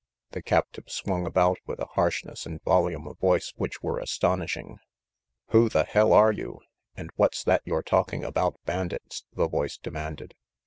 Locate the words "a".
1.79-1.85